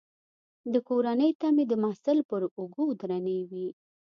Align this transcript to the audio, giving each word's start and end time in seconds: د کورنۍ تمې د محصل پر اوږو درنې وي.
د 0.73 0.75
کورنۍ 0.87 1.31
تمې 1.41 1.63
د 1.67 1.73
محصل 1.83 2.17
پر 2.29 2.41
اوږو 2.57 2.85
درنې 3.01 3.39
وي. 3.49 3.67